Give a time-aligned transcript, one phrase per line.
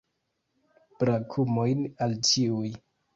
[1.03, 2.73] Brakumojn al ĉiuj!